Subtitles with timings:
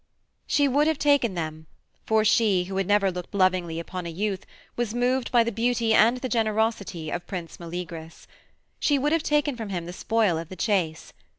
[0.47, 1.67] She would have taken them,
[2.07, 5.93] for she, who had never looked lovingly upon a youth, was moved by the beauty
[5.93, 8.25] and the generosity of Prince Meleagrus.
[8.79, 11.13] She would have taken from him the spoil of the chase.